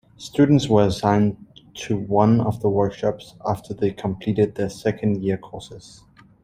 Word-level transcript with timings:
Students 0.17 0.67
were 0.67 0.87
assigned 0.87 1.37
to 1.75 1.95
one 1.95 2.41
of 2.41 2.59
the 2.61 2.69
workshops 2.69 3.35
after 3.47 3.75
they 3.75 3.91
completed 3.91 4.55
their 4.55 4.71
second-year 4.71 5.37
courses. 5.37 6.05